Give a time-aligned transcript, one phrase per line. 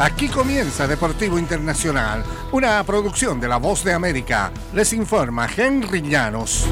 [0.00, 4.52] Aquí comienza Deportivo Internacional, una producción de La Voz de América.
[4.72, 6.66] Les informa Henry Llanos.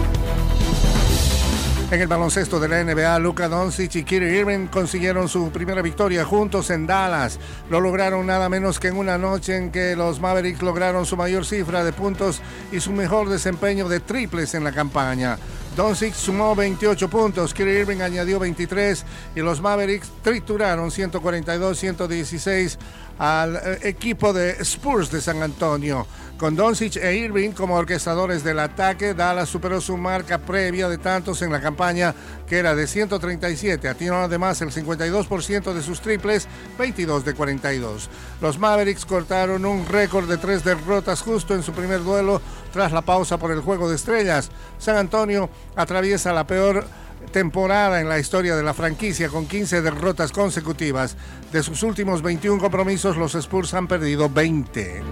[1.91, 6.25] En el baloncesto de la NBA, Luka Doncic y Kyrie Irving consiguieron su primera victoria
[6.25, 7.41] juntos en Dallas.
[7.69, 11.45] Lo lograron nada menos que en una noche en que los Mavericks lograron su mayor
[11.45, 12.41] cifra de puntos
[12.71, 15.37] y su mejor desempeño de triples en la campaña.
[15.77, 19.05] Doncic sumó 28 puntos, Kyrie Irving añadió 23
[19.37, 22.79] y los Mavericks trituraron 142-116
[23.19, 26.07] al equipo de Spurs de San Antonio.
[26.39, 31.41] Con Doncic e Irving como orquestadores del ataque, Dallas superó su marca previa de tantos
[31.41, 32.15] en la campaña,
[32.47, 33.89] que era de 137.
[33.89, 36.47] Atinó además el 52% de sus triples,
[36.79, 38.11] 22 de 42.
[38.43, 43.01] Los Mavericks cortaron un récord de tres derrotas justo en su primer duelo tras la
[43.01, 44.51] pausa por el juego de estrellas.
[44.79, 46.87] San Antonio atraviesa la peor
[47.33, 51.17] temporada en la historia de la franquicia con 15 derrotas consecutivas.
[51.53, 55.03] De sus últimos 21 compromisos, los Spurs han perdido 20.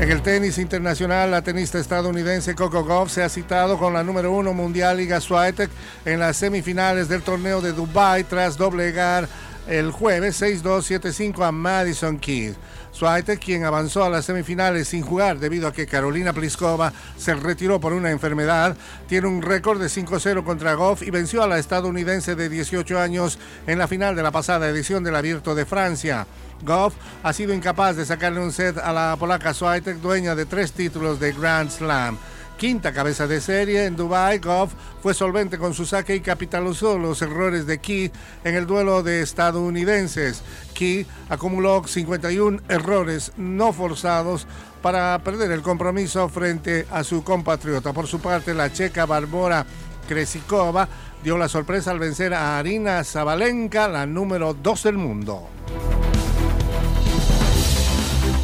[0.00, 4.30] En el tenis internacional, la tenista estadounidense Coco Gauff se ha citado con la número
[4.30, 5.70] uno mundial Liga Swiatek
[6.04, 9.28] en las semifinales del torneo de Dubai tras doblegar
[9.68, 12.56] el jueves 6-2-7-5 a Madison Keys.
[12.90, 17.78] Swiatek, quien avanzó a las semifinales sin jugar debido a que Carolina Pliskova se retiró
[17.78, 22.34] por una enfermedad, tiene un récord de 5-0 contra Goff y venció a la estadounidense
[22.34, 26.26] de 18 años en la final de la pasada edición del Abierto de Francia.
[26.62, 30.72] Goff ha sido incapaz de sacarle un set a la polaca Swiatek, dueña de tres
[30.72, 32.18] títulos de Grand Slam
[32.58, 37.22] quinta cabeza de serie en Dubai, Goff fue solvente con su saque y capitalizó los
[37.22, 38.10] errores de Key
[38.42, 40.42] en el duelo de estadounidenses.
[40.74, 44.46] Key acumuló 51 errores no forzados
[44.82, 47.92] para perder el compromiso frente a su compatriota.
[47.92, 49.64] Por su parte, la checa Barbora
[50.08, 50.88] Kresikova
[51.22, 55.48] dio la sorpresa al vencer a Arina Zabalenka, la número 2 del mundo.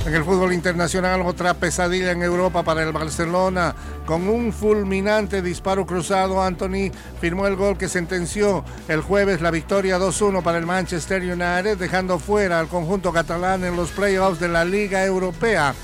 [0.06, 3.74] En el fútbol internacional, otra pesadilla en Europa para el Barcelona.
[4.04, 6.92] Con un fulminante disparo cruzado, Anthony
[7.22, 12.18] firmó el gol que sentenció el jueves la victoria 2-1 para el Manchester United, dejando
[12.18, 15.74] fuera al conjunto catalán en los playoffs de la Liga Europea.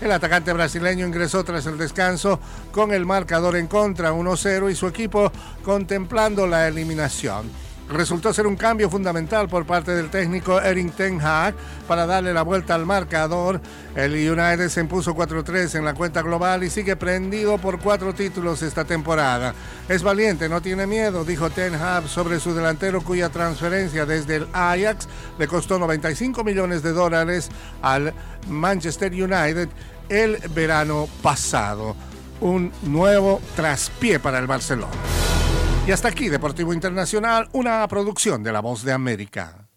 [0.00, 2.40] El atacante brasileño ingresó tras el descanso
[2.72, 5.30] con el marcador en contra 1-0 y su equipo
[5.62, 11.54] contemplando la eliminación resultó ser un cambio fundamental por parte del técnico Erin Ten Hag
[11.88, 13.60] para darle la vuelta al marcador.
[13.94, 18.62] El United se impuso 4-3 en la cuenta global y sigue prendido por cuatro títulos
[18.62, 19.54] esta temporada.
[19.88, 24.48] Es valiente, no tiene miedo, dijo Ten Hag sobre su delantero cuya transferencia desde el
[24.52, 25.08] Ajax
[25.38, 27.50] le costó 95 millones de dólares
[27.82, 28.14] al
[28.48, 29.68] Manchester United
[30.08, 31.96] el verano pasado.
[32.40, 35.19] Un nuevo traspié para el Barcelona.
[35.86, 39.69] Y hasta aquí, Deportivo Internacional, una producción de La Voz de América.